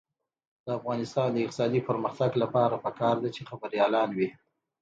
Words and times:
د 0.65 0.67
افغانستان 0.79 1.27
د 1.31 1.37
اقتصادي 1.45 1.81
پرمختګ 1.89 2.31
لپاره 2.43 2.75
پکار 2.85 3.15
ده 3.23 3.29
چې 3.35 3.41
خبریالان 3.49 4.09
وي. 4.17 4.29